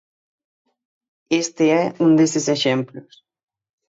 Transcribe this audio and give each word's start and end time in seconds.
Este 1.43 1.65
é 1.81 1.83
un 2.05 2.11
deses 2.19 2.45
exemplos. 2.55 3.11